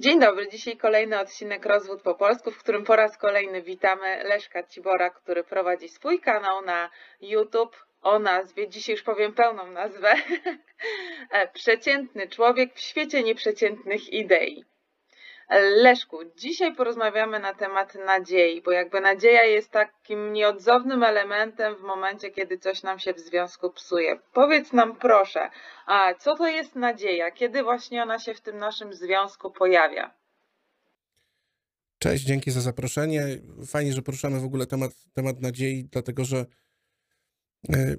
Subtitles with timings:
[0.00, 4.62] Dzień dobry, dzisiaj kolejny odcinek Rozwód po polsku, w którym po raz kolejny witamy Leszka
[4.62, 10.14] Cibora, który prowadzi swój kanał na YouTube o nazwie, dzisiaj już powiem pełną nazwę,
[11.54, 14.64] Przeciętny człowiek w świecie nieprzeciętnych idei.
[15.82, 22.30] Leszku, dzisiaj porozmawiamy na temat nadziei, bo jakby nadzieja jest takim nieodzownym elementem w momencie,
[22.30, 24.18] kiedy coś nam się w związku psuje.
[24.32, 25.50] Powiedz nam proszę,
[25.86, 27.30] a co to jest nadzieja?
[27.30, 30.14] Kiedy właśnie ona się w tym naszym związku pojawia?
[31.98, 33.26] Cześć, dzięki za zaproszenie.
[33.66, 36.46] Fajnie, że poruszamy w ogóle temat, temat nadziei, dlatego że
[37.68, 37.96] e,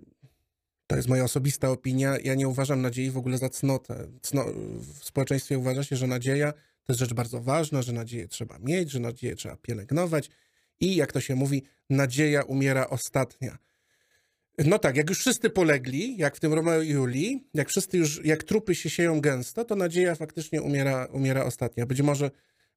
[0.88, 2.14] to jest moja osobista opinia.
[2.24, 4.08] Ja nie uważam nadziei w ogóle za cnotę.
[4.22, 4.46] Cno,
[4.80, 6.54] w społeczeństwie uważa się, że nadzieja
[6.88, 10.30] to jest rzecz bardzo ważna, że nadzieję trzeba mieć, że nadzieję trzeba pielęgnować
[10.80, 13.58] i jak to się mówi, nadzieja umiera ostatnia.
[14.66, 18.26] No tak, jak już wszyscy polegli, jak w tym Romeo i Julii, jak wszyscy już,
[18.26, 21.86] jak trupy się sieją gęsto, to nadzieja faktycznie umiera, umiera ostatnia.
[21.86, 22.32] Być może,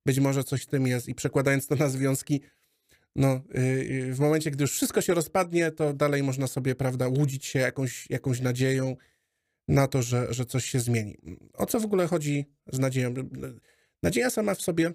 [0.06, 2.40] być może coś w tym jest i przekładając to na związki,
[3.16, 7.46] no, yy, w momencie, gdy już wszystko się rozpadnie, to dalej można sobie, prawda, łudzić
[7.46, 8.96] się jakąś, jakąś nadzieją
[9.68, 11.16] na to, że, że coś się zmieni.
[11.54, 13.14] O co w ogóle chodzi z nadzieją?
[14.02, 14.92] Nadzieja sama w sobie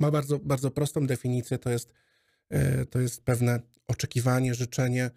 [0.00, 1.58] ma bardzo, bardzo prostą definicję.
[1.58, 1.92] To jest,
[2.50, 5.10] e, to jest pewne oczekiwanie, życzenie,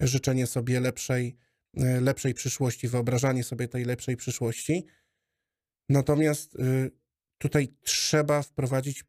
[0.00, 1.36] życzenie sobie lepszej,
[1.76, 4.86] e, lepszej przyszłości, wyobrażanie sobie tej lepszej przyszłości.
[5.88, 6.58] Natomiast e,
[7.38, 9.04] tutaj trzeba wprowadzić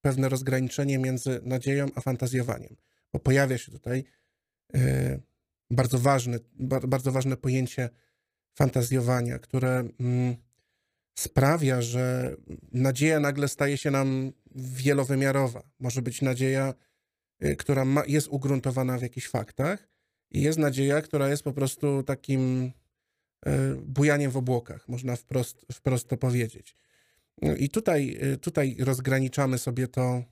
[0.00, 2.76] pewne rozgraniczenie między nadzieją a fantazjowaniem,
[3.12, 4.04] bo pojawia się tutaj
[5.70, 6.38] bardzo ważne,
[6.88, 7.90] bardzo ważne pojęcie
[8.54, 10.36] fantazjowania, które mm,
[11.14, 12.36] sprawia, że
[12.72, 15.62] nadzieja nagle staje się nam wielowymiarowa.
[15.78, 16.74] Może być nadzieja,
[17.44, 19.88] y, która ma, jest ugruntowana w jakichś faktach,
[20.30, 22.72] i jest nadzieja, która jest po prostu takim
[23.46, 26.76] y, bujaniem w obłokach, można wprost, wprost to powiedzieć.
[27.58, 30.24] I tutaj, y, tutaj rozgraniczamy sobie to,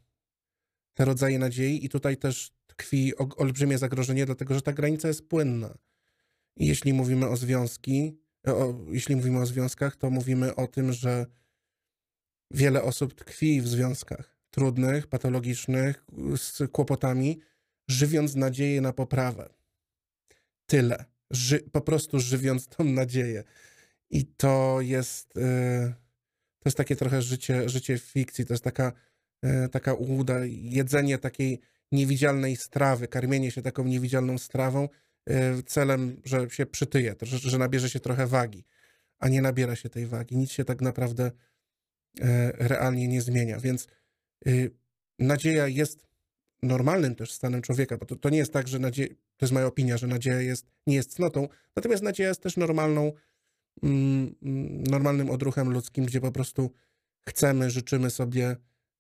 [0.95, 5.79] te rodzaje nadziei, i tutaj też tkwi olbrzymie zagrożenie, dlatego że ta granica jest płynna.
[6.57, 11.27] I jeśli mówimy o związki, o, jeśli mówimy o związkach, to mówimy o tym, że
[12.51, 16.05] wiele osób tkwi w związkach trudnych, patologicznych,
[16.37, 17.41] z kłopotami,
[17.89, 19.49] żywiąc nadzieję na poprawę.
[20.67, 21.05] Tyle.
[21.31, 23.45] Ży po prostu żywiąc tą nadzieję.
[24.11, 25.95] I to jest, yy,
[26.59, 28.93] to jest takie trochę życie, życie w fikcji, to jest taka,
[29.43, 31.61] yy, taka ułuda, jedzenie takiej
[31.93, 34.89] niewidzialnej strawy, karmienie się taką niewidzialną strawą,
[35.67, 38.65] celem, że się przytyje, że, że nabierze się trochę wagi,
[39.19, 40.37] a nie nabiera się tej wagi.
[40.37, 41.31] Nic się tak naprawdę
[42.21, 43.61] e, realnie nie zmienia.
[43.61, 43.87] Więc
[44.47, 44.71] y,
[45.19, 46.07] nadzieja jest
[46.63, 49.67] normalnym też stanem człowieka, bo to, to nie jest tak, że nadzieja, to jest moja
[49.67, 53.13] opinia, że nadzieja jest, nie jest cnotą, natomiast nadzieja jest też normalną,
[53.83, 56.71] mm, mm, normalnym odruchem ludzkim, gdzie po prostu
[57.29, 58.57] chcemy, życzymy sobie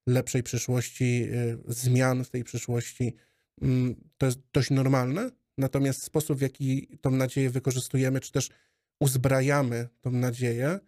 [0.06, 3.14] lepszej przyszłości, y, zmian w tej przyszłości.
[3.62, 8.48] Mm, to jest dość normalne, Natomiast sposób, w jaki tą nadzieję wykorzystujemy, czy też
[9.00, 10.78] uzbrajamy tą nadzieję,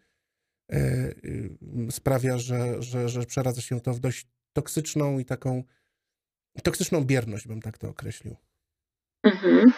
[0.72, 0.78] e,
[1.24, 1.56] y,
[1.90, 5.64] sprawia, że, że, że przeradza się to w dość toksyczną i taką
[6.62, 8.36] toksyczną bierność, bym tak to określił.
[9.22, 9.72] Mhm.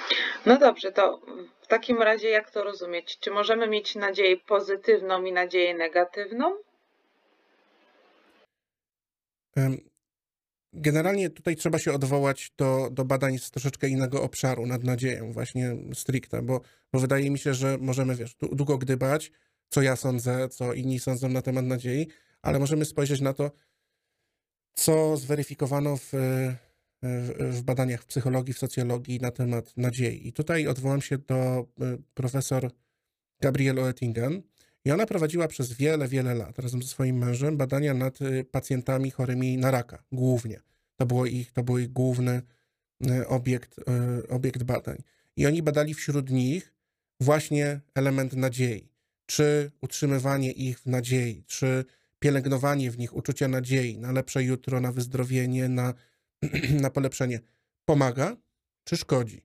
[0.47, 1.21] No dobrze, to
[1.61, 3.19] w takim razie jak to rozumieć?
[3.19, 6.57] Czy możemy mieć nadzieję pozytywną i nadzieję negatywną?
[10.73, 15.77] Generalnie tutaj trzeba się odwołać do, do badań z troszeczkę innego obszaru, nad nadzieją, właśnie
[15.95, 16.61] stricte, bo,
[16.93, 19.33] bo wydaje mi się, że możemy, wiesz, długo gdybać,
[19.69, 22.09] co ja sądzę, co inni sądzą na temat nadziei,
[22.43, 23.51] ale możemy spojrzeć na to,
[24.75, 26.13] co zweryfikowano w,
[27.39, 30.29] w, badaniach w psychologii, w socjologii na temat nadziei.
[30.29, 32.71] I tutaj odwołam się do y, profesor
[33.41, 34.43] Gabriel Oettingen,
[34.87, 39.11] i ona prowadziła przez wiele, wiele lat razem ze swoim mężem badania nad y, pacjentami
[39.11, 40.61] chorymi na raka, głównie.
[40.97, 42.43] To, było ich, to był ich główny
[43.07, 45.03] y, obiekt, y, obiekt badań.
[45.37, 46.73] I oni badali wśród nich
[47.21, 48.89] właśnie element nadziei.
[49.27, 51.85] Czy utrzymywanie ich w nadziei, czy
[52.19, 55.95] pielęgnowanie w nich uczucia nadziei na lepsze jutro, na wyzdrowienie, na,
[56.83, 57.41] na polepszenie
[57.85, 58.37] pomaga,
[58.85, 59.43] czy szkodzi.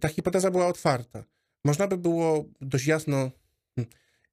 [0.00, 1.24] Ta hipoteza była otwarta.
[1.64, 3.30] Można by było dość jasno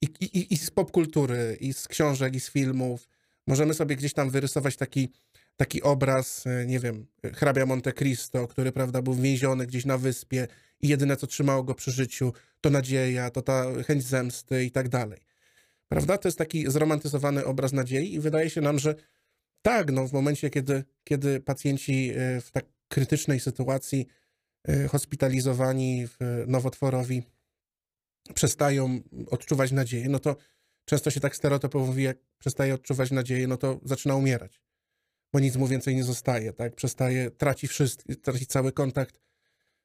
[0.01, 3.07] i, i, i z popkultury, i z książek, i z filmów.
[3.47, 5.09] Możemy sobie gdzieś tam wyrysować taki,
[5.57, 10.47] taki obraz, e, nie wiem, hrabia Monte Cristo, który, prawda, był więziony gdzieś na wyspie
[10.81, 14.89] i jedyne, co trzymało go przy życiu, to nadzieja, to ta chęć zemsty i tak
[14.89, 15.19] dalej.
[15.87, 16.17] Prawda?
[16.17, 18.95] To jest taki zromantyzowany obraz nadziei i wydaje się nam, że
[19.61, 24.07] tak, no w momencie, kiedy, kiedy pacjenci e, w tak krytycznej sytuacji
[24.67, 27.23] e, hospitalizowani w nowotworowi
[28.33, 30.35] przestają odczuwać nadzieję, no to
[30.85, 34.61] często się tak stereotypowo mówi, jak przestaje odczuwać nadzieję, no to zaczyna umierać,
[35.33, 36.75] bo nic mu więcej nie zostaje, tak?
[36.75, 39.19] Przestaje, traci wszystko, traci cały kontakt,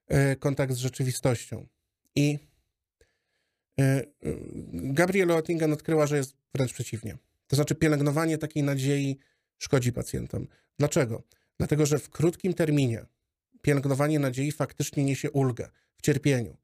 [0.09, 1.67] e, kontakt z rzeczywistością.
[2.15, 2.39] I
[3.81, 4.05] e, e,
[4.73, 7.19] Gabriela Oettingen odkryła, że jest wręcz przeciwnie.
[7.47, 9.19] To znaczy pielęgnowanie takiej nadziei
[9.59, 10.47] szkodzi pacjentom.
[10.79, 11.23] Dlaczego?
[11.59, 13.07] Dlatego, że w krótkim terminie
[13.63, 16.57] pielęgnowanie nadziei faktycznie niesie ulgę w cierpieniu.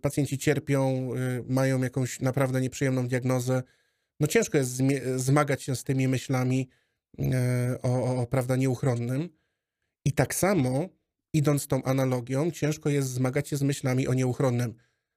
[0.00, 1.10] Pacjenci cierpią,
[1.48, 3.62] mają jakąś naprawdę nieprzyjemną diagnozę.
[4.20, 4.80] No ciężko jest
[5.16, 6.68] zmagać się z tymi myślami
[7.82, 9.28] o, o, o prawda, nieuchronnym.
[10.04, 10.88] I tak samo
[11.32, 14.74] idąc tą analogią, ciężko jest zmagać się z myślami o nieuchronnym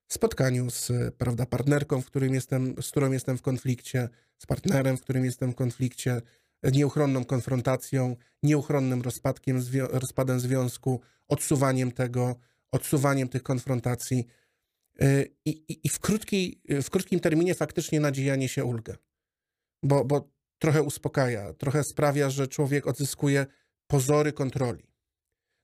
[0.08, 5.02] spotkaniu z prawda, partnerką, w którym jestem, z którą jestem w konflikcie, z partnerem, w
[5.02, 6.22] którym jestem w konflikcie,
[6.64, 9.62] nieuchronną konfrontacją, nieuchronnym rozpadkiem,
[9.92, 12.36] rozpadem związku, odsuwaniem tego,
[12.72, 14.26] odsuwaniem tych konfrontacji.
[15.02, 18.98] Y, I, i, i w, krótki, w krótkim terminie faktycznie nadzieja niesie ulgę,
[19.84, 23.46] bo, bo trochę uspokaja, trochę sprawia, że człowiek odzyskuje
[23.88, 24.84] pozory kontroli.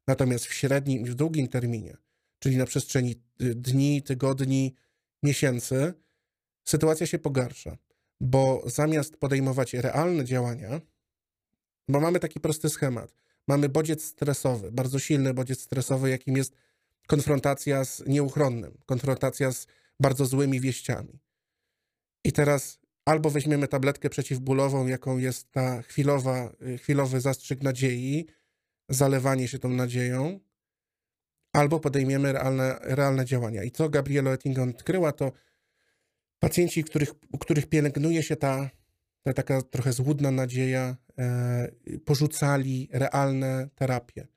[0.07, 1.97] Natomiast w średnim i w długim terminie,
[2.39, 4.75] czyli na przestrzeni y, dni, tygodni,
[5.23, 5.94] miesięcy,
[6.67, 7.77] sytuacja się pogarsza,
[8.21, 10.81] bo zamiast podejmować realne działania,
[11.89, 13.15] bo mamy taki prosty schemat,
[13.47, 16.55] mamy bodziec stresowy, bardzo silny bodziec stresowy, jakim jest
[17.07, 19.67] konfrontacja z nieuchronnym, konfrontacja z
[20.00, 21.19] bardzo złymi wieściami.
[22.23, 28.27] I teraz albo weźmiemy tabletkę przeciwbólową, jaką jest ta chwilowa, y, chwilowy zastrzyk nadziei,
[28.89, 30.39] zalewanie się tą nadzieją,
[31.53, 33.63] albo podejmiemy realne, realne działania.
[33.63, 35.31] I co Gabriela Oettingen odkryła, to
[36.39, 38.69] pacjenci, których, u których pielęgnuje się ta,
[39.23, 41.71] ta taka trochę złudna nadzieja, e,
[42.05, 44.27] porzucali realne terapie.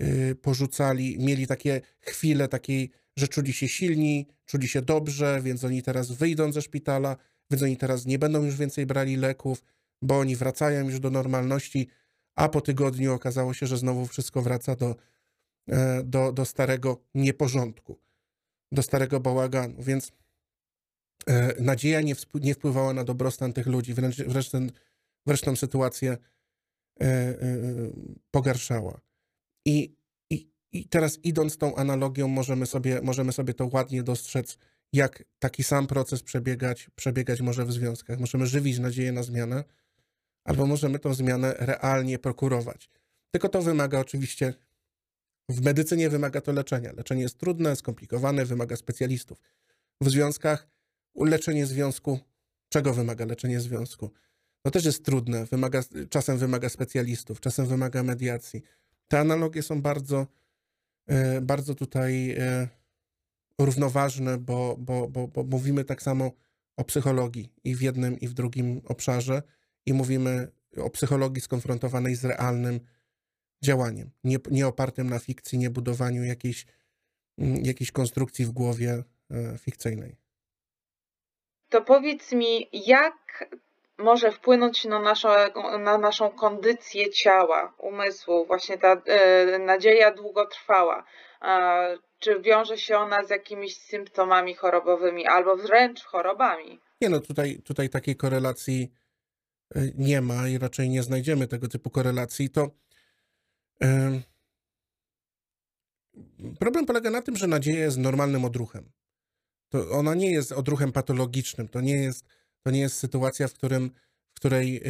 [0.00, 5.82] E, porzucali, mieli takie chwile takiej, że czuli się silni, czuli się dobrze, więc oni
[5.82, 7.16] teraz wyjdą ze szpitala,
[7.50, 9.64] więc oni teraz nie będą już więcej brali leków,
[10.02, 11.88] bo oni wracają już do normalności
[12.34, 14.96] a po tygodniu okazało się, że znowu wszystko wraca do,
[15.68, 17.98] e, do, do starego nieporządku,
[18.72, 19.82] do starego bałaganu.
[19.82, 20.12] Więc
[21.26, 24.72] e, nadzieja nie, nie wpływała na dobrostan tych ludzi, wręcz, wręcz, ten,
[25.26, 26.16] wręcz tą sytuację
[27.00, 27.34] e,
[28.30, 29.00] pogarszała.
[29.64, 29.96] I,
[30.30, 34.58] i, I teraz idąc tą analogią, możemy sobie, możemy sobie to ładnie dostrzec,
[34.92, 38.20] jak taki sam proces przebiegać, przebiegać może w związkach.
[38.20, 39.64] Możemy żywić nadzieję na zmianę,
[40.44, 42.90] albo możemy tą zmianę realnie prokurować.
[43.30, 44.54] Tylko to wymaga oczywiście,
[45.48, 46.92] w medycynie wymaga to leczenia.
[46.92, 49.38] Leczenie jest trudne, skomplikowane, wymaga specjalistów.
[50.00, 50.68] W związkach
[51.16, 52.18] leczenie związku,
[52.68, 54.10] czego wymaga leczenie związku?
[54.62, 58.62] To też jest trudne, wymaga, czasem wymaga specjalistów, czasem wymaga mediacji.
[59.14, 60.26] Te analogie są bardzo,
[61.06, 62.68] e, bardzo tutaj e,
[63.58, 66.32] równoważne, bo, bo, bo, bo mówimy tak samo
[66.76, 69.42] o psychologii i w jednym, i w drugim obszarze
[69.86, 72.80] i mówimy o psychologii skonfrontowanej z realnym
[73.64, 76.66] działaniem, nie, nie opartym na fikcji, nie budowaniu jakiejś,
[77.38, 80.16] mm, jakiejś konstrukcji w głowie e, fikcyjnej.
[81.68, 83.50] To powiedz mi, jak
[83.98, 85.28] może wpłynąć na naszą,
[85.78, 91.04] na naszą kondycję ciała, umysłu, właśnie ta e, nadzieja długotrwała?
[91.42, 96.80] E, czy wiąże się ona z jakimiś symptomami chorobowymi albo wręcz chorobami?
[97.00, 98.90] Nie, no tutaj, tutaj takiej korelacji
[99.74, 102.70] E, nie ma i raczej nie znajdziemy tego typu korelacji, to
[106.58, 108.92] problem polega na tym, że nadzieja jest normalnym odruchem.
[109.68, 112.24] To ona nie jest odruchem patologicznym, to nie jest,
[112.64, 113.90] to nie jest sytuacja, w, którym,
[114.30, 114.82] w, której,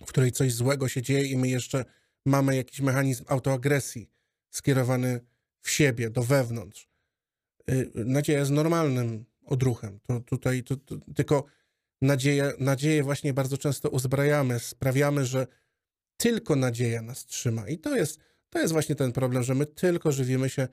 [0.00, 1.84] w której coś złego się dzieje i my jeszcze
[2.26, 4.10] mamy jakiś mechanizm autoagresji
[4.50, 5.20] skierowany
[5.60, 6.88] w siebie, do wewnątrz.
[7.70, 10.00] Y, nadzieja jest normalnym odruchem.
[10.02, 11.44] To tutaj to, to, tylko
[12.00, 15.46] nadzieję, nadzieję właśnie bardzo często uzbrajamy, sprawiamy, że
[16.16, 17.68] tylko nadzieja nas trzyma.
[17.68, 18.20] I to jest,
[18.50, 20.68] to jest właśnie ten problem, że my tylko żywimy się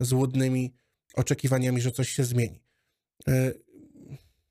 [0.00, 0.74] złudnymi
[1.14, 2.62] oczekiwaniami, że coś się zmieni.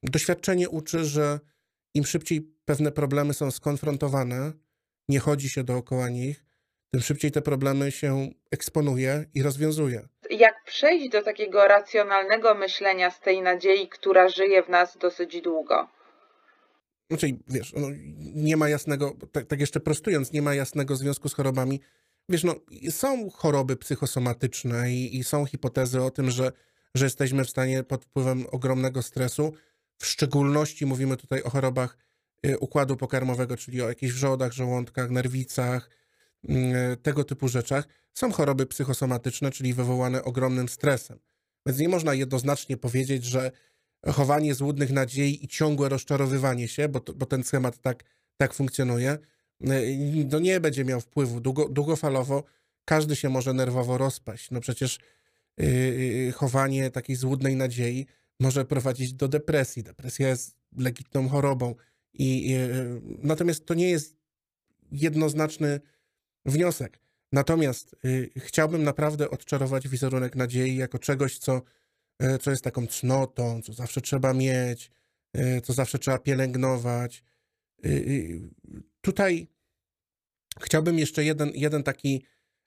[0.04, 1.40] Doświadczenie uczy, że
[1.94, 4.52] im szybciej pewne problemy są skonfrontowane,
[5.10, 6.46] nie chodzi się dookoła nich,
[6.92, 10.08] tym szybciej te problemy się eksponuje i rozwiązuje.
[10.30, 15.88] Jak przejść do takiego racjonalnego myślenia z tej nadziei, która żyje w nas dosyć długo?
[17.10, 17.88] Znaczy, wiesz, no,
[18.36, 21.82] nie ma jasnego, tak, tak, jeszcze prostując, nie ma jasnego związku z chorobami.
[22.30, 22.56] Wiesz, no,
[22.90, 26.52] są choroby psychosomatyczne i, i są hipotezy o tym, że,
[26.96, 29.54] że jesteśmy w stanie pod wpływem ogromnego stresu,
[30.02, 31.98] w szczególności mówimy tutaj o chorobach
[32.46, 35.90] y, układu pokarmowego, czyli o jakichś wrzodach, żołądkach, nerwicach,
[36.50, 37.88] y, tego typu rzeczach.
[38.14, 41.20] Są choroby psychosomatyczne, czyli wywołane ogromnym stresem.
[41.66, 43.52] Więc nie można jednoznacznie powiedzieć, że
[44.08, 48.04] chowanie złudnych nadziei i ciągłe rozczarowywanie się, bo, to, bo ten schemat tak,
[48.38, 49.18] tak funkcjonuje,
[50.30, 52.44] no nie będzie miał wpływu długo, długofalowo.
[52.86, 54.52] Każdy się może nerwowo rozpaść.
[54.52, 55.00] No przecież
[55.58, 58.08] yy, chowanie takiej złudnej nadziei
[58.42, 59.84] może prowadzić do depresji.
[59.84, 61.76] Depresja jest legitną chorobą.
[62.14, 64.18] I, yy, natomiast to nie jest
[64.92, 65.80] jednoznaczny
[66.46, 67.00] wniosek.
[67.32, 71.62] Natomiast yy, chciałbym naprawdę odczarować wizerunek nadziei jako czegoś, co,
[72.42, 74.92] co jest taką cnotą, co zawsze trzeba mieć,
[75.64, 77.24] co zawsze trzeba pielęgnować.
[79.02, 79.48] Tutaj
[80.62, 82.24] chciałbym jeszcze jeden, jeden taki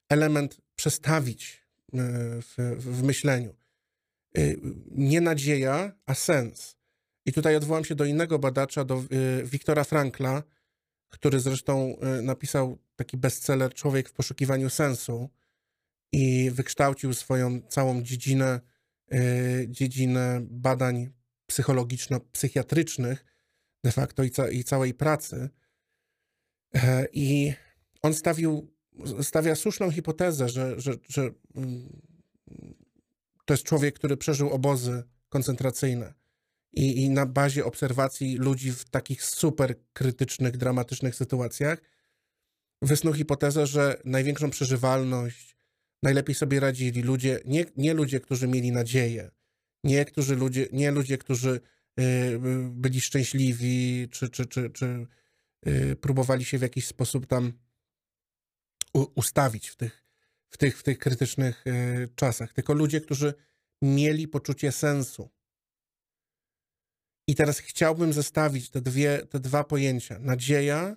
[0.09, 1.63] element przestawić
[1.93, 3.55] w, w myśleniu.
[4.91, 6.77] Nie nadzieja, a sens.
[7.25, 9.03] I tutaj odwołam się do innego badacza, do
[9.43, 10.43] Wiktora Frankla,
[11.09, 15.29] który zresztą napisał taki bestseller Człowiek w poszukiwaniu sensu
[16.11, 18.59] i wykształcił swoją całą dziedzinę,
[19.67, 21.09] dziedzinę badań
[21.47, 23.25] psychologiczno-psychiatrycznych
[23.83, 25.49] de facto i, ca i całej pracy.
[26.75, 27.53] E, I
[28.01, 28.73] on stawił,
[29.21, 32.01] stawia słuszną hipotezę, że, że, że mm,
[33.45, 36.13] to jest człowiek, który przeżył obozy koncentracyjne.
[36.73, 41.81] I, I na bazie obserwacji ludzi w takich super krytycznych, dramatycznych sytuacjach
[42.81, 45.57] wysnuł hipotezę, że największą przeżywalność,
[46.03, 49.31] najlepiej sobie radzili ludzie, nie, nie ludzie, którzy mieli nadzieję,
[49.83, 51.59] nie, którzy ludzie, nie ludzie, którzy
[51.99, 55.07] y, byli szczęśliwi, czy, czy, czy, czy
[55.67, 57.53] y, próbowali się w jakiś sposób tam
[58.93, 60.04] ustawić w tych,
[60.55, 63.33] w tych, w tych krytycznych y, czasach, tylko ludzie, którzy
[63.81, 65.29] mieli poczucie sensu.
[67.27, 70.19] I teraz chciałbym zestawić te, dwie, te dwa pojęcia.
[70.19, 70.95] Nadzieja,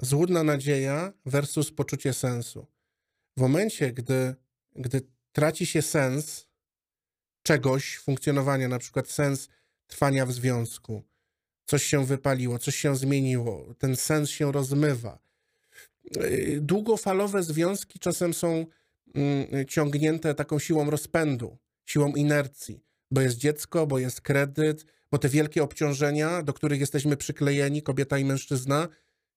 [0.00, 2.66] złudna nadzieja versus poczucie sensu.
[3.36, 4.34] W momencie, gdy,
[4.76, 5.00] gdy
[5.32, 6.48] traci się sens
[7.42, 9.48] czegoś, funkcjonowania, na przykład sens
[9.86, 11.04] trwania w związku,
[11.64, 15.27] coś się wypaliło, coś się zmieniło, ten sens się rozmywa.
[16.16, 18.66] Y, długofalowe związki czasem są
[19.14, 25.28] mm, ciągnięte taką siłą rozpędu, siłą inercji, bo jest dziecko, bo jest kredyt, bo te
[25.28, 28.88] wielkie obciążenia, do których jesteśmy przyklejeni, kobieta i mężczyzna,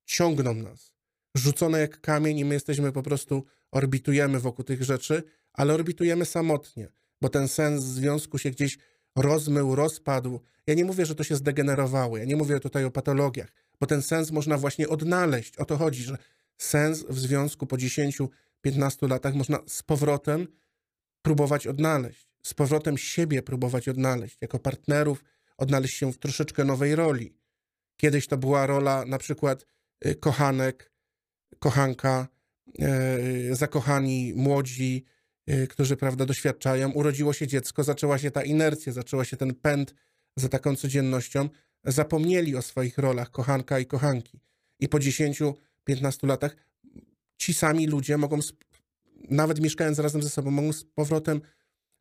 [0.06, 0.92] ciągną nas.
[1.36, 5.24] Rzucone jak kamień i my jesteśmy po prostu, orbitujemy wokół tych rzeczy,
[5.54, 8.78] ale orbitujemy samotnie, bo ten sens związku się gdzieś
[9.16, 10.40] rozmył, rozpadł.
[10.68, 14.02] Ja nie mówię, że to się zdegenerowało, ja nie mówię tutaj o patologiach, bo ten
[14.02, 15.58] sens można właśnie odnaleźć.
[15.58, 16.18] O to chodzi, że
[16.64, 18.30] sens w związku po 10-15
[19.10, 20.48] latach można z powrotem
[21.22, 25.24] próbować odnaleźć, z powrotem siebie próbować odnaleźć, jako partnerów
[25.58, 27.34] odnaleźć się w troszeczkę nowej roli.
[27.98, 29.66] Kiedyś to była rola na przykład
[30.06, 30.92] y, kochanek,
[31.60, 32.28] kochanka,
[33.50, 35.06] y, zakochani, młodzi,
[35.50, 36.92] y, którzy prawda, doświadczają.
[36.92, 39.94] Urodziło się dziecko, zaczęła się ta inercja, zaczęła się ten pęd
[40.36, 41.50] za taką codziennością.
[41.84, 44.40] Zapomnieli o swoich rolach kochanka i kochanki.
[44.80, 45.00] I po
[45.90, 46.56] 10-15 latach
[47.38, 48.40] ci sami ludzie mogą,
[49.30, 51.42] nawet mieszkając razem ze sobą, mogą z powrotem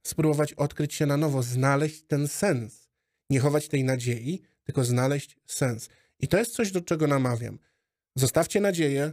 [0.06, 2.88] spróbować odkryć się na nowo, znaleźć ten sens.
[3.30, 5.88] Nie chować tej nadziei, tylko znaleźć sens.
[6.18, 7.58] I to jest coś, do czego namawiam.
[8.16, 9.12] Zostawcie nadzieję,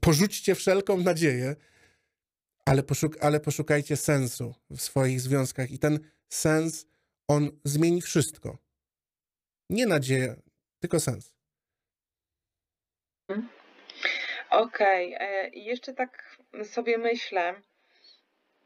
[0.00, 1.56] porzućcie wszelką nadzieję,
[2.64, 5.98] ale, poszuk ale poszukajcie sensu w swoich związkach i ten
[6.28, 6.86] sens,
[7.28, 8.58] on zmieni wszystko.
[9.70, 10.42] Nie nadzieję,
[10.80, 11.34] tylko sens.
[14.50, 15.48] Okej, okay.
[15.48, 17.54] i jeszcze tak sobie myślę,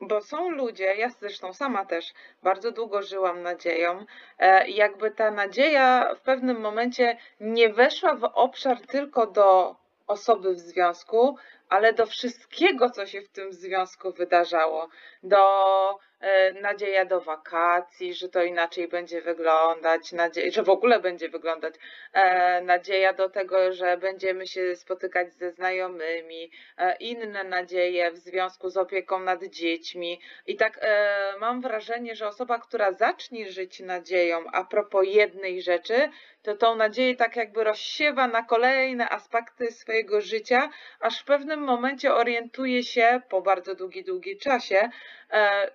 [0.00, 2.12] bo są ludzie, ja zresztą sama też
[2.42, 4.06] bardzo długo żyłam nadzieją,
[4.38, 9.76] e, jakby ta nadzieja w pewnym momencie nie weszła w obszar tylko do
[10.06, 11.36] osoby w związku,
[11.68, 14.88] ale do wszystkiego, co się w tym związku wydarzało,
[15.22, 15.38] do
[15.90, 15.96] e,
[16.60, 21.74] nadzieja do wakacji, że to inaczej będzie wyglądać, nadzieja, że w ogóle będzie wyglądać,
[22.12, 28.70] e, nadzieja do tego, że będziemy się spotykać ze znajomymi, e, inne nadzieje w związku
[28.70, 30.20] z opieką nad dziećmi.
[30.46, 30.80] I tak
[31.40, 36.10] mam wrażenie, że osoba, która zacznie żyć nadzieją a propos jednej rzeczy,
[36.42, 42.14] to tą nadzieję tak jakby rozsiewa na kolejne aspekty swojego życia, aż w pewnym momencie
[42.14, 44.90] orientuje się po bardzo długi, długi czasie,
[45.30, 45.70] e,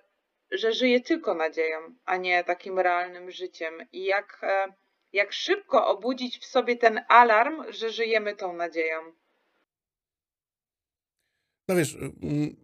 [0.50, 3.74] że żyje tylko nadzieją, a nie takim realnym życiem.
[3.92, 4.72] I jak, e,
[5.12, 9.00] jak szybko obudzić w sobie ten alarm, że żyjemy tą nadzieją.
[11.68, 11.96] No wiesz,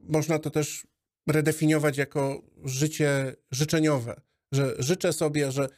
[0.08, 0.86] można to też
[1.26, 4.20] redefiniować jako życie życzeniowe,
[4.52, 5.68] że życzę sobie, że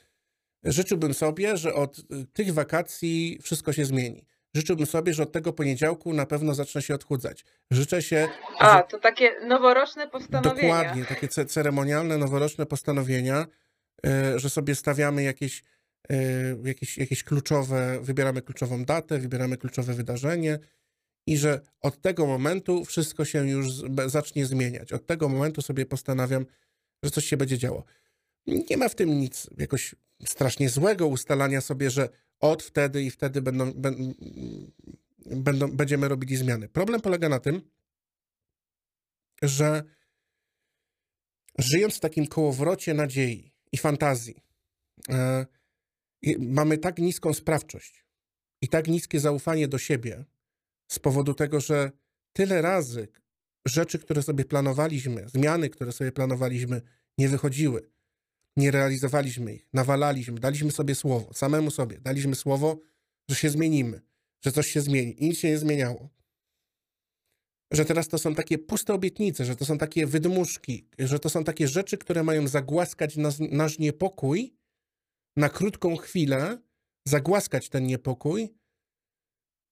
[0.64, 1.96] życzyłbym sobie, że od
[2.32, 4.26] tych wakacji wszystko się zmieni.
[4.54, 7.44] Życzyłbym sobie, że od tego poniedziałku na pewno zacznę się odchudzać.
[7.70, 8.28] Życzę się.
[8.58, 8.84] A, że...
[8.90, 10.68] to takie noworoczne postanowienia.
[10.68, 13.46] Dokładnie, takie ceremonialne, noworoczne postanowienia.
[14.06, 15.62] e, że sobie stawiamy jakieś,
[16.10, 16.16] e,
[16.64, 20.58] jakieś, jakieś kluczowe, wybieramy kluczową datę, wybieramy kluczowe wydarzenie
[21.26, 23.66] i że od tego momentu wszystko się już
[24.06, 24.92] zacznie zmieniać.
[24.92, 26.46] Od tego momentu sobie postanawiam,
[27.02, 27.84] że coś się będzie działo.
[28.46, 29.94] Nie ma w tym nic jakoś
[30.26, 32.08] strasznie złego ustalania sobie, że
[32.40, 33.72] od wtedy i wtedy będą,
[35.26, 36.68] będą, będziemy robili zmiany.
[36.68, 37.70] Problem polega na tym,
[39.42, 39.82] że
[41.58, 44.42] żyjąc w takim kołowrocie nadziei i fantazji,
[46.22, 48.04] i mamy tak niską sprawczość
[48.62, 50.24] i tak niskie zaufanie do siebie
[50.88, 51.92] z powodu tego, że
[52.32, 53.08] tyle razy
[53.66, 56.82] rzeczy, które sobie planowaliśmy, zmiany, które sobie planowaliśmy,
[57.18, 57.90] nie wychodziły,
[58.58, 62.80] nie realizowaliśmy ich, nawalaliśmy, daliśmy sobie słowo, samemu sobie, daliśmy słowo,
[63.28, 64.00] że się zmienimy,
[64.44, 65.24] że coś się zmieni.
[65.24, 66.08] I nic się nie zmieniało.
[67.72, 71.44] Że teraz to są takie puste obietnice, że to są takie wydmuszki, że to są
[71.44, 74.56] takie rzeczy, które mają zagłaskać nas, nasz niepokój
[75.36, 76.58] na krótką chwilę,
[77.06, 78.54] zagłaskać ten niepokój,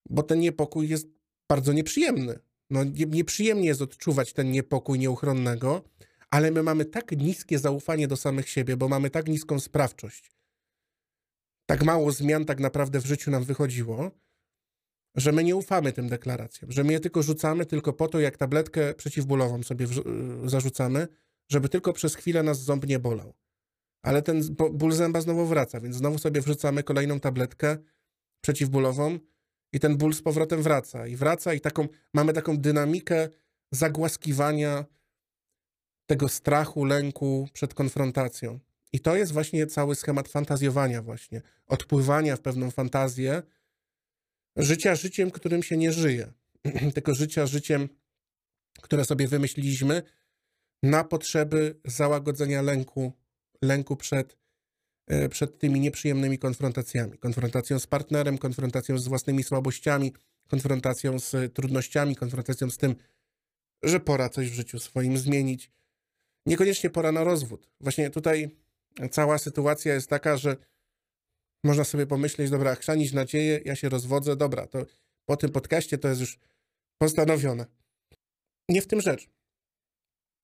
[0.09, 1.09] bo ten niepokój jest
[1.49, 2.39] bardzo nieprzyjemny.
[2.71, 5.85] No, nie, nieprzyjemnie jest odczuwać ten niepokój nieuchronnego,
[6.31, 10.31] ale my mamy tak niskie zaufanie do samych siebie, bo mamy tak niską sprawczość.
[11.67, 14.11] Tak mało zmian tak naprawdę w życiu nam wychodziło,
[15.15, 18.37] że my nie ufamy tym deklaracjom, że my je tylko rzucamy tylko po to, jak
[18.37, 19.87] tabletkę przeciwbólową sobie
[20.45, 21.09] y, zarzucamy,
[21.49, 23.35] żeby tylko przez chwilę nas ząb nie bolał.
[24.03, 24.43] Ale ten
[24.73, 27.77] ból zęba znowu wraca, więc znowu sobie wrzucamy kolejną tabletkę
[28.41, 29.19] przeciwbólową
[29.73, 33.29] i ten ból z powrotem wraca i wraca i taką, mamy taką dynamikę
[33.73, 34.85] zagłaskiwania
[36.07, 38.61] tego strachu, lęku przed konfrontacją.
[38.93, 43.43] I to jest właśnie cały schemat fantazjowania właśnie, odpływania w pewną fantazję,
[44.57, 46.33] życia życiem, którym się nie żyje,
[46.95, 47.89] tylko życia życiem,
[48.83, 50.03] które sobie wymyśliliśmy
[50.83, 53.13] na potrzeby załagodzenia lęku,
[53.63, 54.37] lęku przed,
[55.07, 57.19] e, przed tymi nieprzyjemnymi konfrontacjami.
[57.19, 60.13] Konfrontacją z partnerem, konfrontacją z własnymi słabościami,
[60.49, 62.97] konfrontacją z trudnościami, konfrontacją z tym,
[63.83, 65.71] że pora coś w życiu swoim zmienić.
[66.47, 67.71] Niekoniecznie pora na rozwód.
[67.81, 68.51] Właśnie tutaj
[69.11, 70.57] cała sytuacja jest taka, że
[71.65, 74.87] można sobie pomyśleć, dobra, chrzanić nadzieję, ja się rozwodzę, dobra, to
[75.25, 76.39] po tym podcaście to jest już
[76.99, 77.67] postanowione.
[78.69, 79.29] Nie w tym rzecz.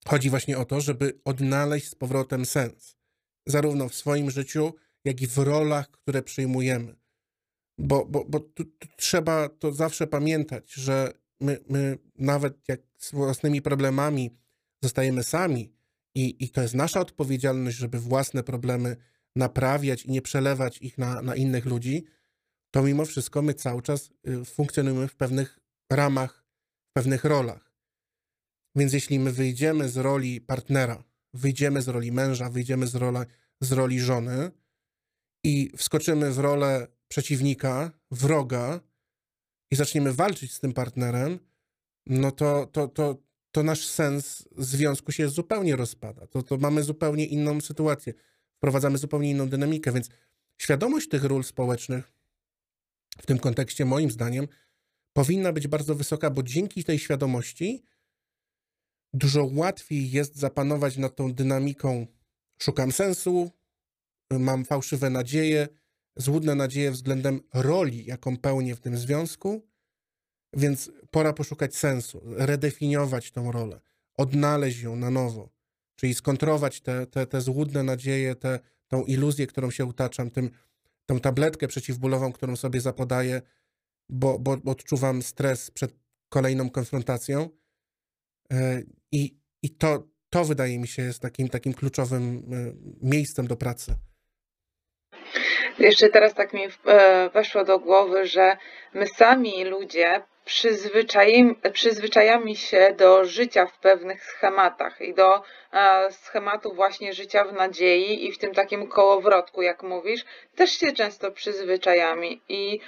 [0.06, 2.96] Chodzi właśnie o to, żeby odnaleźć z powrotem sens.
[3.46, 6.96] Zarówno w swoim życiu, jak i w rolach, które przyjmujemy.
[7.78, 13.12] Bo, bo, bo tu, tu trzeba to zawsze pamiętać, że my, my nawet jak z
[13.12, 14.30] własnymi problemami
[14.82, 15.72] zostajemy sami
[16.14, 18.96] i, i to jest nasza odpowiedzialność, żeby własne problemy
[19.37, 22.05] naprawiać i nie przelewać ich na, na innych ludzi,
[22.70, 25.59] to mimo wszystko my cały czas y, funkcjonujemy w pewnych
[25.92, 26.44] ramach,
[26.90, 27.72] w pewnych rolach.
[28.77, 33.27] Więc jeśli my wyjdziemy z roli partnera, wyjdziemy z roli męża, wyjdziemy z, rola,
[33.61, 34.51] z roli żony
[35.44, 38.81] i wskoczymy w rolę przeciwnika, wroga
[39.70, 41.38] i zaczniemy walczyć z tym partnerem,
[42.07, 46.26] no to, to, to, to nasz sens związku się zupełnie rozpada.
[46.26, 48.12] To, to mamy zupełnie inną sytuację
[48.62, 50.08] wprowadzamy zupełnie inną dynamikę, więc
[50.58, 52.12] świadomość tych ról społecznych
[53.18, 54.48] w tym kontekście, moim zdaniem,
[55.12, 57.82] powinna być bardzo wysoka, bo dzięki tej świadomości
[59.12, 62.06] dużo łatwiej jest zapanować nad tą dynamiką.
[62.58, 63.50] Szukam sensu,
[64.30, 65.68] mam fałszywe nadzieje,
[66.16, 69.68] złudne nadzieje względem roli, jaką pełnię w tym związku,
[70.52, 73.80] więc pora poszukać sensu, redefiniować tą rolę,
[74.16, 75.62] odnaleźć ją na nowo
[76.02, 80.50] czyli skontrować te, te, te złudne nadzieje, te, tą iluzję, którą się utaczam, tym,
[81.06, 83.42] tą tabletkę przeciwbólową, którą sobie zapodaję,
[84.08, 85.94] bo, bo, bo odczuwam stres przed
[86.28, 87.48] kolejną konfrontacją.
[88.52, 93.56] E, I, i to, to wydaje mi się jest takim, takim kluczowym e, miejscem do
[93.56, 93.94] pracy.
[95.78, 98.56] Jeszcze teraz tak mi e, weszło do głowy, że
[98.94, 100.22] my sami ludzie
[101.72, 108.26] przyzwyczajamy, się do życia w pewnych schematach i do e, schematu właśnie życia w nadziei
[108.26, 110.24] i w tym takim kołowrotku, jak mówisz,
[110.57, 112.81] też się często przyzwyczajamy i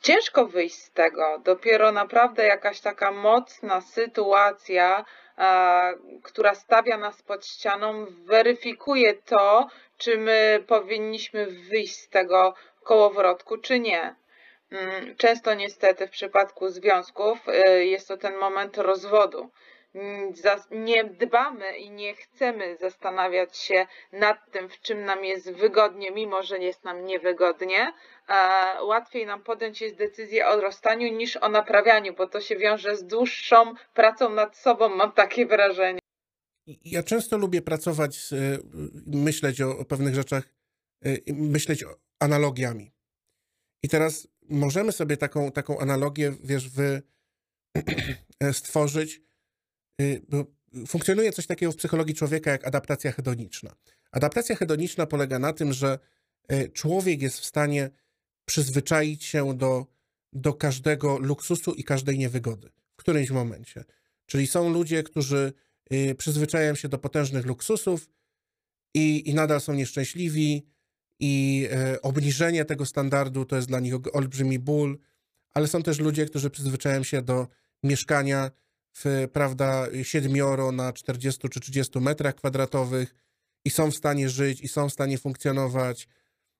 [0.00, 1.38] ciężko wyjść z tego.
[1.44, 5.04] Dopiero naprawdę jakaś taka mocna sytuacja,
[5.38, 13.58] e, która stawia nas pod ścianą, weryfikuje to, czy my powinniśmy wyjść z tego kołowrotku,
[13.58, 14.14] czy nie.
[14.70, 19.50] Mm, Często niestety w przypadku związków y, jest to ten moment rozwodu.
[19.94, 20.32] Mm,
[20.70, 26.42] Nie dbamy i nie chcemy zastanawiać się nad tym, w czym nam jest wygodnie, mimo
[26.42, 27.92] że jest nam niewygodnie.
[28.28, 32.96] E, Łatwiej nam podjąć jest decyzję o rozstaniu niż o naprawianiu, bo to się wiąże
[32.96, 36.00] z dłuższą pracą nad sobą, mam takie wrażenie.
[36.84, 38.58] ja często lubię pracować, y,
[39.06, 40.44] myśleć o, o pewnych rzeczach,
[41.06, 41.84] y, myśleć
[42.20, 42.92] analogiami.
[43.82, 47.02] I teraz możemy sobie taką, taką analogię, wiesz, wy
[48.52, 49.22] stworzyć.
[50.28, 50.44] Bo
[50.86, 53.76] funkcjonuje coś takiego w psychologii człowieka jak adaptacja hedoniczna.
[54.12, 55.98] Adaptacja hedoniczna polega na tym, że
[56.72, 57.90] człowiek jest w stanie
[58.44, 59.86] przyzwyczaić się do,
[60.32, 63.84] do każdego luksusu i każdej niewygody w którymś momencie.
[64.26, 65.52] Czyli są ludzie, którzy
[65.92, 68.08] y, przyzwyczajają się do potężnych luksusów
[68.94, 70.66] i, i nadal są nieszczęśliwi,
[71.20, 74.98] i e, obniżenie tego standardu to jest dla nich olbrzymi ból,
[75.54, 77.46] ale są też ludzie, którzy przyzwyczajają się do
[77.82, 78.50] mieszkania
[78.92, 83.14] w, prawda, siedmioro na 40 czy 30 metrach kwadratowych
[83.64, 86.08] i są w stanie żyć, i są w stanie funkcjonować.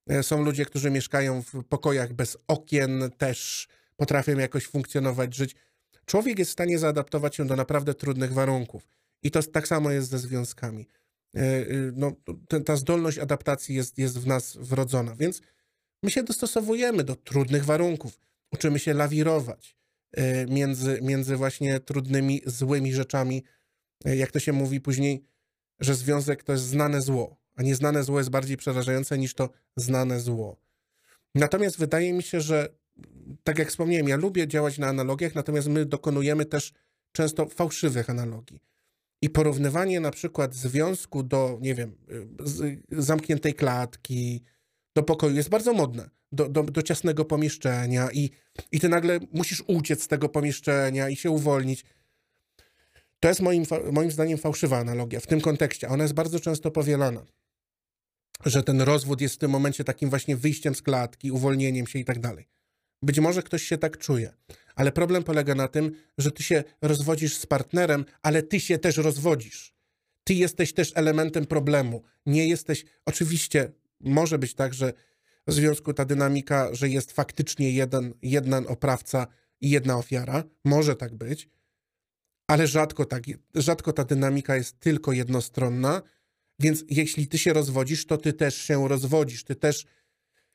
[0.07, 5.57] E, są ludzie, którzy mieszkają w pokojach bez okien, też potrafią jakoś funkcjonować, żyć.
[6.05, 8.87] Człowiek jest w stanie zaadaptować się do naprawdę trudnych warunków.
[9.23, 10.87] I to tak samo jest ze związkami.
[11.37, 12.13] E, e, no,
[12.65, 15.43] ta zdolność adaptacji jest, jest w nas wrodzona, więc
[16.03, 18.19] my się dostosowujemy do trudnych warunków.
[18.53, 19.77] Uczymy się lawirować
[20.13, 23.45] e, między, między właśnie trudnymi, złymi rzeczami.
[24.05, 25.25] Jak to się mówi później,
[25.81, 30.21] że związek to jest znane zło, a nieznane zło jest bardziej przerażające niż to znane
[30.21, 30.61] zło.
[31.35, 32.69] Natomiast wydaje mi się, że
[33.45, 36.73] tak jak wspomniałem, ja lubię działać na analogiach, natomiast my dokonujemy też
[37.13, 38.61] często fałszywych analogii.
[39.23, 41.97] I porównywanie na przykład związku do, nie wiem,
[42.91, 44.43] zamkniętej klatki,
[44.95, 46.11] do pokoju jest bardzo modne.
[46.33, 48.31] Do, do, do ciasnego pomieszczenia i,
[48.73, 51.85] i ty nagle musisz uciec z tego pomieszczenia i się uwolnić.
[53.21, 55.89] To jest moim, moim zdaniem fałszywa analogia w tym kontekście.
[55.89, 57.27] Ona jest bardzo często powielana.
[58.45, 62.05] Że ten rozwód jest w tym momencie takim właśnie wyjściem z klatki, uwolnieniem się i
[62.05, 62.49] tak dalej.
[63.03, 64.33] Być może ktoś się tak czuje,
[64.75, 68.97] ale problem polega na tym, że ty się rozwodzisz z partnerem, ale ty się też
[68.97, 69.75] rozwodzisz.
[70.25, 72.03] Ty jesteś też elementem problemu.
[72.27, 72.85] Nie jesteś.
[73.07, 74.93] Oczywiście może być tak, że
[75.47, 79.27] w związku ta dynamika, że jest faktycznie jeden, jeden oprawca
[79.61, 80.45] i jedna ofiara.
[80.65, 81.49] Może tak być,
[82.47, 83.23] ale rzadko, tak,
[83.55, 86.03] rzadko ta dynamika jest tylko jednostronna.
[86.59, 89.45] Więc jeśli ty się rozwodzisz, to ty też się rozwodzisz.
[89.45, 89.87] Ty też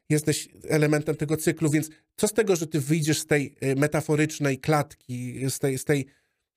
[0.09, 4.59] jesteś elementem tego cyklu, więc co z tego, że ty wyjdziesz z tej y, metaforycznej
[4.59, 6.05] klatki, z tej, z tej,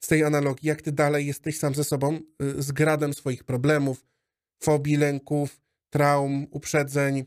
[0.00, 4.06] z tej analogii, jak ty dalej jesteś sam ze sobą, y, z gradem swoich problemów,
[4.62, 7.24] fobii, lęków, traum, uprzedzeń,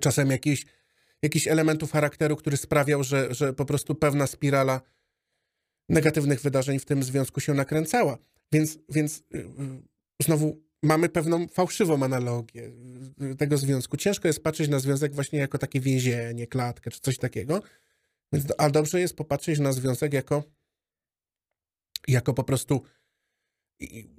[0.00, 0.66] czasem jakichś,
[1.22, 4.80] jakichś elementów charakteru, który sprawiał, że, że po prostu pewna spirala
[5.88, 8.18] negatywnych wydarzeń w tym związku się nakręcała.
[8.52, 9.48] Więc, więc y,
[10.22, 12.72] znowu mamy pewną fałszywą analogię
[13.38, 13.96] tego związku.
[13.96, 17.62] Ciężko jest patrzeć na związek właśnie jako takie więzienie, klatkę czy coś takiego.
[18.32, 20.44] Więc, ale dobrze jest popatrzeć na związek jako,
[22.08, 22.82] jako po prostu.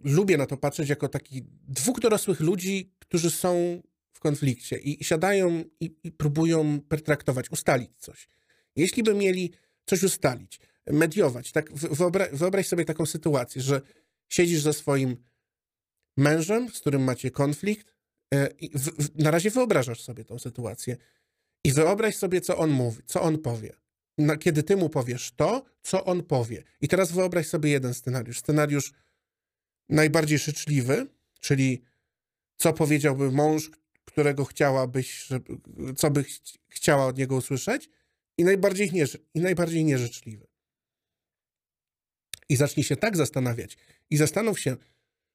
[0.03, 3.81] lubię na to patrzeć jako taki dwóch dorosłych ludzi, którzy są
[4.13, 8.27] w konflikcie i, siadają i, i próbują pertraktować, ustalić coś.
[8.75, 9.53] Jeśli by mieli
[9.85, 13.81] coś ustalić, mediować, tak wyobra wyobraź sobie taką sytuację, że
[14.29, 15.17] siedzisz ze swoim
[16.19, 17.95] mężem, z którym macie konflikt.
[18.33, 20.97] E, w, w, na razie wyobrażasz sobie tą sytuację
[21.63, 23.75] i wyobraź sobie, co on mówi, co on powie.
[24.17, 26.63] Na, kiedy ty mu powiesz to, co on powie.
[26.81, 28.39] I teraz wyobraź sobie jeden scenariusz.
[28.39, 28.93] Scenariusz
[29.89, 31.07] najbardziej życzliwy,
[31.39, 31.81] czyli
[32.57, 33.71] co powiedziałby mąż,
[34.05, 35.57] którego chciałabyś, żeby,
[35.95, 36.29] co by ch
[36.69, 37.89] chciała od niego usłyszeć,
[38.37, 40.47] i najbardziej, nie, i najbardziej nieżyczliwy.
[42.49, 43.77] I zacznij się tak zastanawiać.
[44.09, 44.77] I zastanów się,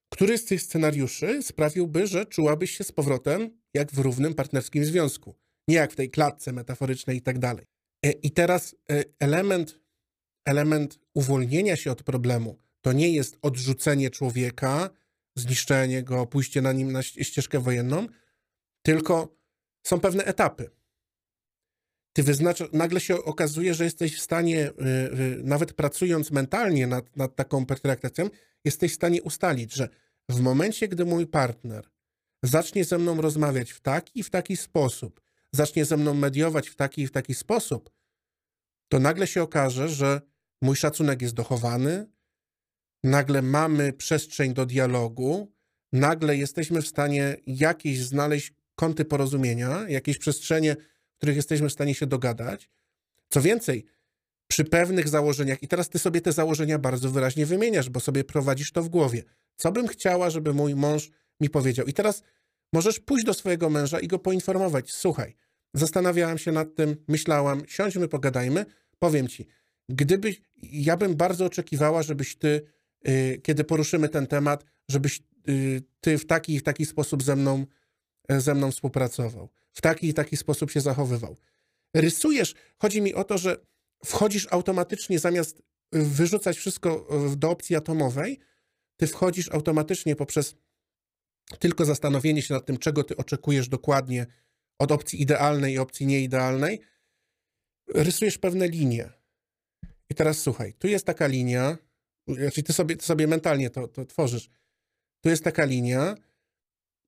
[0.09, 5.35] który z tych scenariuszy sprawiłby, że czułabyś się z powrotem jak w równym partnerskim związku?
[5.69, 7.67] Nie jak w tej klatce metaforycznej i tak dalej.
[8.05, 9.81] E, I teraz e, element,
[10.47, 14.91] element uwolnienia się od problemu to nie jest odrzucenie człowieka,
[15.37, 18.07] zniszczenie go, pójście na nim na ścieżkę wojenną,
[18.83, 19.37] tylko
[19.87, 20.71] są pewne etapy.
[22.13, 24.73] Ty wyznaczasz, nagle się okazuje, że jesteś w stanie, e,
[25.43, 28.31] nawet pracując mentalnie nad, nad taką pertraktacją,
[28.65, 29.89] jesteś w stanie ustalić, że
[30.29, 31.91] w momencie, gdy mój partner
[32.43, 35.21] zacznie ze mną rozmawiać w taki i w taki sposób,
[35.53, 37.91] zacznie ze mną mediować w taki i w taki sposób,
[38.89, 40.21] to nagle się okaże, że
[40.63, 42.07] mój szacunek jest dochowany,
[43.05, 45.53] nagle mamy przestrzeń do dialogu,
[45.93, 50.77] nagle jesteśmy w stanie jakieś znaleźć kąty porozumienia, jakieś przestrzenie,
[51.15, 52.71] w których jesteśmy w stanie się dogadać.
[53.29, 53.85] Co więcej,
[54.49, 58.73] przy pewnych założeniach, i teraz ty sobie te założenia bardzo wyraźnie wymieniasz, bo sobie prowadzisz
[58.73, 59.23] to w głowie.
[59.57, 61.87] Co bym chciała, żeby mój mąż mi powiedział?
[61.87, 62.23] I teraz
[62.73, 64.93] możesz pójść do swojego męża i go poinformować.
[64.93, 65.37] Słuchaj,
[65.75, 68.67] zastanawiałam się nad tym, myślałam, siądźmy, pogadajmy.
[68.99, 69.47] Powiem ci,
[69.89, 72.61] gdybyś, ja bym bardzo oczekiwała, żebyś ty,
[73.05, 77.37] yy, kiedy poruszymy ten temat, żebyś y, ty w taki i w taki sposób ze
[77.37, 77.67] mną,
[78.29, 79.49] e, ze mną współpracował.
[79.73, 81.37] W taki i taki sposób się zachowywał.
[81.95, 83.57] Rysujesz, chodzi mi o to, że
[84.05, 85.63] wchodzisz automatycznie zamiast
[85.93, 88.41] wyrzucać wszystko do opcji atomowej,
[88.97, 90.55] ty wchodzisz automatycznie poprzez
[91.59, 94.27] tylko zastanowienie się nad tym, czego ty oczekujesz dokładnie
[94.79, 96.81] od opcji idealnej i opcji nieidealnej,
[97.95, 99.11] rysujesz pewne linie.
[100.11, 101.79] I teraz słuchaj, tu jest taka linia,
[102.29, 104.51] znaczy ty sobie, ty sobie mentalnie to, to tworzysz.
[105.21, 106.15] Tu jest taka linia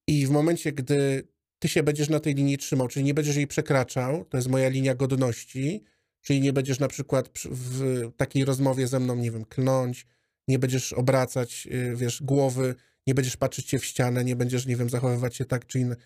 [0.06, 1.28] i w momencie, gdy
[1.58, 4.68] ty się będziesz na tej linii trzymał, czyli nie będziesz jej przekraczał, to jest moja
[4.68, 5.84] linia godności,
[6.26, 10.06] czyli nie będziesz na przykład w takiej rozmowie ze mną, nie wiem, klnąć,
[10.48, 12.74] nie będziesz obracać, y, wiesz, głowy,
[13.06, 15.96] nie będziesz patrzeć się w ścianę, nie będziesz, nie wiem, zachowywać się tak czy, in,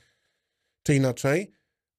[0.82, 1.50] czy inaczej,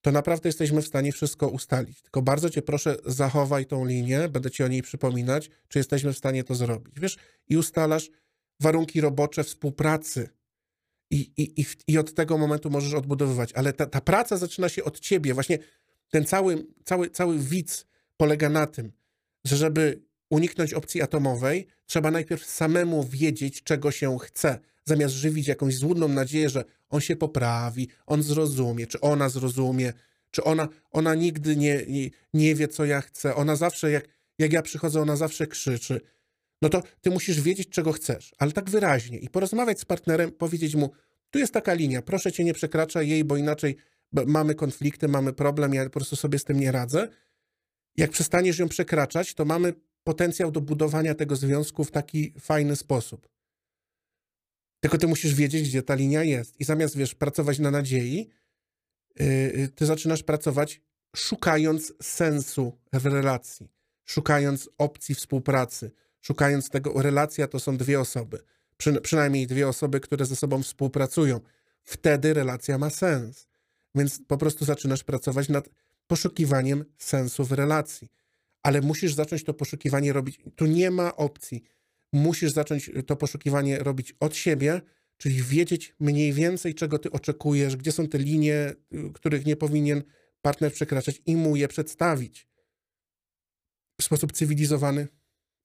[0.02, 2.02] to naprawdę jesteśmy w stanie wszystko ustalić.
[2.02, 6.18] Tylko bardzo cię proszę, zachowaj tą linię, będę ci o niej przypominać, czy jesteśmy w
[6.18, 7.00] stanie to zrobić.
[7.00, 8.10] Wiesz, i ustalasz
[8.60, 10.30] warunki robocze współpracy.
[11.12, 13.54] I, i, i, i od tego momentu możesz odbudowywać.
[13.54, 15.34] Ale ta, ta praca zaczyna się od ciebie.
[15.34, 15.60] Właśnie
[16.10, 17.91] ten cały, cały, cały widz
[18.22, 18.92] polega na tym,
[19.46, 25.76] że żeby uniknąć opcji atomowej, trzeba najpierw samemu wiedzieć, czego się chce, zamiast żywić jakąś
[25.76, 29.94] złudną nadzieję, że on się poprawi, on zrozumie, czy ona zrozumie,
[30.32, 33.36] czy ona, ona nigdy nie, nie, nie wie, co ja chcę.
[33.36, 34.08] Ona zawsze, jak,
[34.40, 36.02] jak ja przychodzę, ona zawsze krzyczy.
[36.62, 40.76] No to ty musisz wiedzieć, czego chcesz, ale tak wyraźnie i porozmawiać z partnerem, powiedzieć
[40.76, 40.92] mu,
[41.32, 43.76] tu jest taka linia, proszę cię nie przekraczaj jej, bo inaczej
[44.26, 47.08] mamy konflikty, mamy problem, ja po prostu sobie z tym nie radzę.
[47.98, 49.74] Jak przestaniesz ją przekraczać, to mamy
[50.04, 53.30] potencjał do budowania tego związku w taki fajny sposób.
[54.80, 56.60] Tylko ty musisz wiedzieć, gdzie ta linia jest.
[56.60, 58.30] I zamiast, wiesz, pracować na nadziei,
[59.20, 60.82] yy, ty zaczynasz pracować
[61.16, 63.70] szukając sensu w relacji,
[64.06, 68.40] szukając opcji współpracy, szukając tego, relacja to są dwie osoby,
[68.78, 71.40] Przy, przynajmniej dwie osoby, które ze sobą współpracują.
[71.84, 73.48] Wtedy relacja ma sens.
[73.96, 75.70] Więc po prostu zaczynasz pracować nad
[76.12, 78.08] poszukiwaniem sensu w relacji
[78.64, 80.40] ale musisz zacząć to poszukiwanie robić.
[80.56, 81.64] Tu nie ma opcji.
[82.14, 84.82] Musisz zacząć to poszukiwanie robić od siebie,
[85.18, 90.04] czyli wiedzieć mniej więcej, czego ty oczekujesz, gdzie są te linie, y, których nie powinien
[90.42, 92.48] partner przekraczać i mu je przedstawić
[94.00, 95.08] w sposób cywilizowany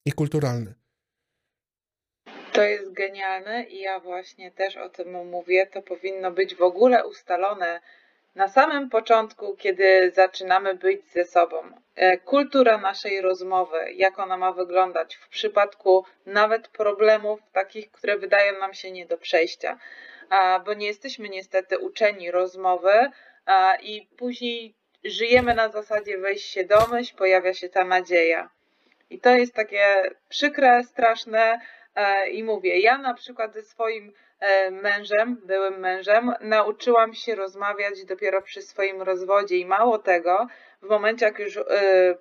[0.05, 0.73] i kulturalny.
[2.53, 5.67] To jest genialne i ja właśnie też o tym mówię.
[5.73, 7.81] To powinno być w ogóle ustalone
[8.37, 11.57] na samym początku, kiedy zaczynamy być ze sobą,
[11.95, 18.59] e, kultura naszej rozmowy, jak ona ma wyglądać w przypadku nawet problemów takich, które wydają
[18.59, 19.79] nam się nie do przejścia,
[20.65, 23.11] bo nie jesteśmy niestety uczeni rozmowy
[23.81, 28.49] i później żyjemy na zasadzie wejść się domyśl, pojawia się ta nadzieja.
[29.09, 31.59] I to jest takie przykre, straszne
[31.95, 34.13] e, i mówię, ja na przykład ze swoim
[34.71, 40.47] mężem, byłym mężem, nauczyłam się rozmawiać dopiero przy swoim rozwodzie i mało tego,
[40.81, 41.63] w momencie jak już e,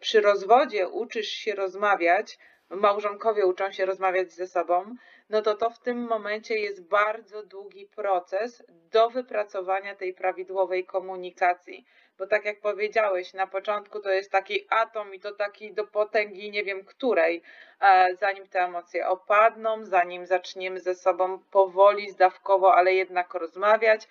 [0.00, 2.38] przy rozwodzie uczysz się rozmawiać,
[2.70, 4.96] małżonkowie uczą się rozmawiać ze sobą,
[5.30, 11.86] no to to w tym momencie jest bardzo długi proces do wypracowania tej prawidłowej komunikacji
[12.18, 16.50] bo tak jak powiedziałeś, na początku to jest taki atom i to taki do potęgi
[16.50, 17.42] nie wiem której,
[17.80, 24.08] e, zanim te emocje opadną, zanim zaczniemy ze sobą powoli, zdawkowo, ale jednak rozmawiać,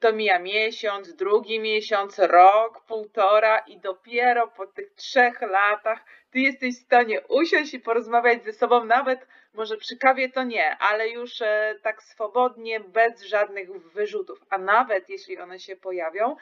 [0.00, 6.74] to mija miesiąc, drugi miesiąc, rok, półtora i dopiero po tych trzech latach ty jesteś
[6.74, 11.42] w stanie usiąść i porozmawiać ze sobą, nawet może przy kawie to nie, ale już
[11.42, 16.36] e, tak swobodnie, bez żadnych wyrzutów, a nawet jeśli one się pojawią,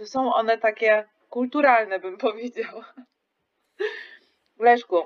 [0.00, 2.94] to są one takie kulturalne, bym powiedziała.
[4.58, 4.96] Leszku,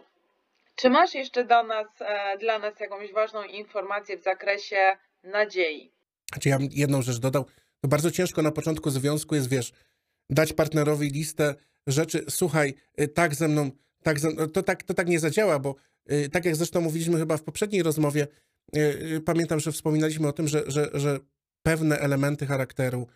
[0.76, 5.92] czy masz jeszcze do nas, e, dla nas jakąś ważną informację w zakresie nadziei?
[6.32, 7.44] Znaczy ja bym jedną rzecz dodał.
[7.80, 9.72] To bardzo ciężko na początku związku jest, wiesz,
[10.30, 11.54] dać partnerowi listę
[11.86, 13.70] rzeczy, słuchaj, y, tak ze mną,
[14.02, 15.74] tak ze mną, to, tak, to tak nie zadziała, bo
[16.12, 18.26] y, tak jak zresztą mówiliśmy chyba w poprzedniej rozmowie,
[18.76, 21.18] y, pamiętam, że wspominaliśmy o tym, że, że, że
[21.62, 23.06] pewne elementy charakteru,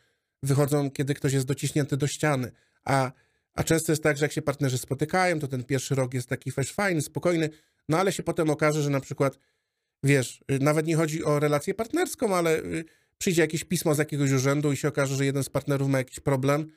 [0.42, 2.53] wychodzą, kiedy ktoś jest dociśnięty do ściany.
[2.85, 3.12] A,
[3.55, 6.51] a często jest tak, że jak się partnerzy spotykają, to ten pierwszy rok jest taki
[6.51, 7.51] fresh, fajny, spokojny,
[7.88, 9.38] no ale się potem okaże, że na przykład,
[10.03, 12.85] wiesz, nawet nie chodzi o relację partnerską, ale y,
[13.18, 16.20] przyjdzie jakieś pismo z jakiegoś urzędu i się okaże, że jeden z partnerów ma jakiś
[16.20, 16.72] problem,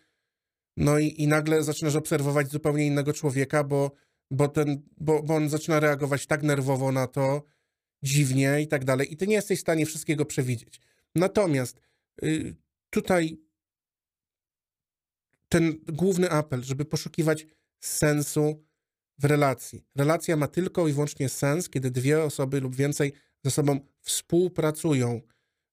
[0.77, 3.91] no i, i nagle zaczynasz obserwować zupełnie innego człowieka, bo,
[4.31, 7.43] bo, ten, bo, bo on zaczyna reagować tak nerwowo na to,
[8.03, 9.13] dziwnie i tak dalej.
[9.13, 10.81] I ty nie jesteś w stanie wszystkiego przewidzieć.
[11.15, 11.81] Natomiast
[12.23, 12.55] y,
[12.89, 13.37] tutaj
[15.51, 17.47] ten główny apel, żeby poszukiwać
[17.79, 18.65] sensu
[19.17, 19.85] w relacji.
[19.95, 23.13] Relacja ma tylko i wyłącznie sens, kiedy dwie osoby lub więcej
[23.45, 25.21] ze sobą współpracują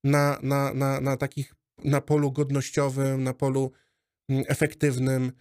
[0.05, 3.73] na, na, na, na takich, na polu godnościowym, na polu
[4.29, 5.33] mm, efektywnym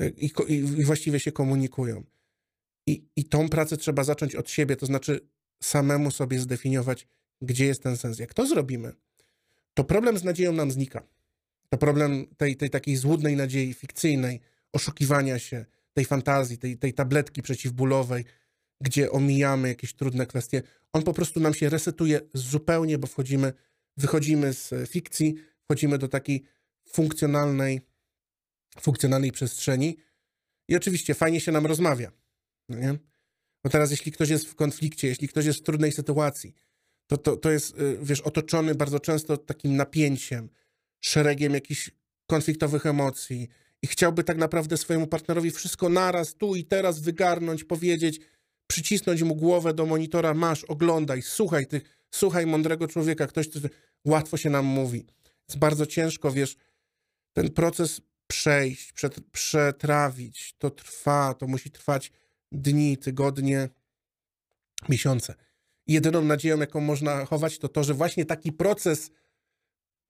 [0.00, 2.04] y, i, i, i właściwie się komunikują.
[2.86, 5.28] I, I tą pracę trzeba zacząć od siebie, to znaczy
[5.62, 7.06] samemu sobie zdefiniować,
[7.42, 8.18] gdzie jest ten sens.
[8.18, 8.92] Jak to zrobimy,
[9.74, 11.02] to problem z nadzieją nam znika.
[11.74, 14.40] To problem tej, tej takiej złudnej nadziei, fikcyjnej,
[14.72, 18.24] oszukiwania się, tej fantazji, tej, tej tabletki przeciwbólowej,
[18.80, 23.52] gdzie omijamy jakieś trudne kwestie, on po prostu nam się resetuje zupełnie, bo wchodzimy,
[23.96, 25.34] wychodzimy z fikcji,
[25.64, 26.42] wchodzimy do takiej
[26.88, 27.80] funkcjonalnej,
[28.80, 29.96] funkcjonalnej przestrzeni
[30.68, 32.12] i oczywiście fajnie się nam rozmawia.
[32.68, 32.98] No nie?
[33.64, 36.54] Bo teraz jeśli ktoś jest w konflikcie, jeśli ktoś jest w trudnej sytuacji,
[37.06, 40.48] to, to, to jest, y, wiesz, otoczony bardzo często takim napięciem,
[41.04, 41.90] szeregiem jakichś
[42.26, 43.48] konfliktowych emocji
[43.82, 48.20] i chciałby tak naprawdę swojemu partnerowi wszystko naraz, tu i teraz wygarnąć, powiedzieć,
[48.66, 53.60] przycisnąć mu głowę do monitora, masz, oglądaj, słuchaj tych, słuchaj mądrego człowieka, ktoś, kto
[54.04, 55.06] łatwo się nam mówi.
[55.48, 56.56] Jest bardzo ciężko, wiesz,
[57.32, 62.12] ten proces przejść, przet, przetrawić, to trwa, to musi trwać
[62.52, 63.68] dni, tygodnie,
[64.88, 65.34] miesiące.
[65.86, 69.10] Jedyną nadzieją, jaką można chować, to to, że właśnie taki proces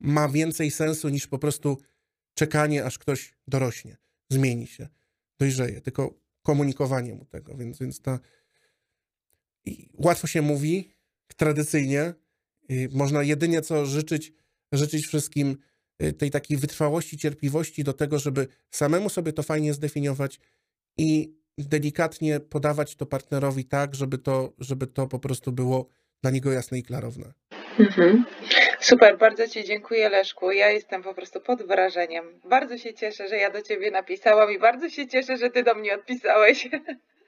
[0.01, 1.79] ma więcej sensu niż po prostu
[2.35, 3.97] czekanie, aż ktoś dorośnie,
[4.31, 4.89] zmieni się,
[5.39, 8.19] dojrzeje, tylko komunikowanie mu tego, więc, więc ta
[9.65, 10.95] i łatwo się mówi,
[11.37, 12.15] tradycyjnie,
[12.71, 14.33] y, można jedynie co życzyć,
[14.73, 15.57] życzyć wszystkim
[16.03, 20.41] y, tej takiej wytrwałości, cierpliwości do tego, żeby samemu sobie to fajnie zdefiniować
[20.97, 25.89] i delikatnie podawać to partnerowi tak, żeby to, żeby to po prostu było
[26.23, 27.33] dla niego jasne i klarowne.
[27.79, 28.25] Mhm.
[28.81, 30.51] Super, bardzo Ci dziękuję Leszku.
[30.51, 32.41] Ja jestem po prostu pod wrażeniem.
[32.45, 35.75] Bardzo się cieszę, że ja do Ciebie napisałam i bardzo się cieszę, że Ty do
[35.75, 36.69] mnie odpisałeś.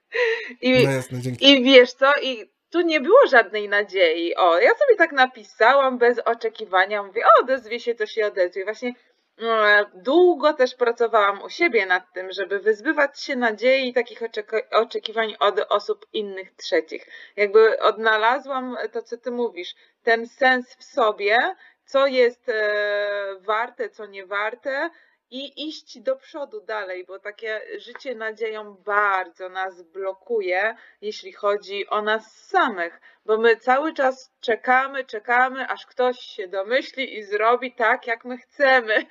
[0.61, 1.53] I, No jasne, dzięki.
[1.53, 4.37] I wiesz co, i tu nie było żadnej nadziei.
[4.37, 7.03] O, ja sobie tak napisałam bez oczekiwania.
[7.03, 8.65] Mówię, o, odezwie się, to się odezwie.
[8.65, 8.95] Właśnie
[9.43, 14.63] e, długo też pracowałam u siebie nad tym, żeby wyzbywać się nadziei i takich oczek-
[14.73, 17.07] oczekiwań od osób innych trzecich.
[17.37, 19.75] Jakby odnalazłam to, co ty mówisz,
[20.07, 21.39] ten sens w sobie,
[21.85, 23.09] co jest e,
[23.41, 24.91] warte, co nie warte,
[25.31, 32.03] i iść do przodu dalej, bo takie życie nadzieją bardzo nas blokuje, jeśli chodzi o
[32.03, 38.07] nas samych, bo my cały czas czekamy, czekamy, aż ktoś się domyśli i zrobi tak,
[38.07, 39.07] jak my chcemy.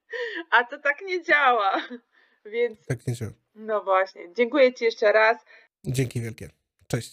[0.56, 1.82] A to tak nie działa.
[2.44, 3.32] Więc Tak nie działa.
[3.54, 5.36] no właśnie, dziękuję Ci jeszcze raz.
[5.84, 6.48] Dzięki wielkie.
[6.88, 7.08] Cześć.